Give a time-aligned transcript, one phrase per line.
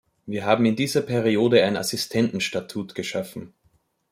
[0.25, 3.53] Wir haben in dieser Periode ein Assistentenstatut geschaffen.